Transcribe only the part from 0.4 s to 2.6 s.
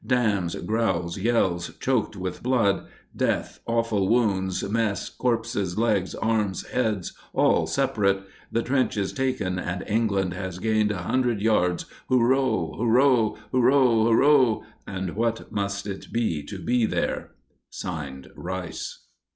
growls, yells choked with